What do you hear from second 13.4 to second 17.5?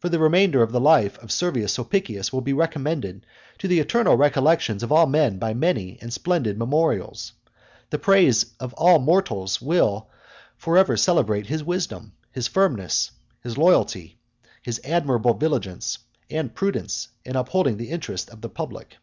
his loyalty, his admirable vigilance and prudence in